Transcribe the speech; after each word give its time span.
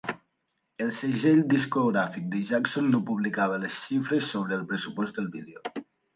El 0.85 0.87
segell 0.99 1.43
discogràfic 1.51 2.25
de 2.31 2.41
Jackson 2.53 2.89
no 2.95 3.03
publicava 3.11 3.61
les 3.67 3.79
xifres 3.83 4.33
sobre 4.35 4.59
el 4.61 4.67
pressupost 4.75 5.21
del 5.23 5.31
vídeo. 5.39 5.87